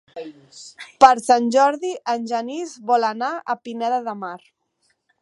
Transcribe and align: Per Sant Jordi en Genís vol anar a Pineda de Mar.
Per 1.03 1.09
Sant 1.25 1.51
Jordi 1.57 1.93
en 2.15 2.27
Genís 2.33 2.75
vol 2.91 3.09
anar 3.13 3.33
a 3.55 3.61
Pineda 3.67 4.05
de 4.11 4.21
Mar. 4.25 4.37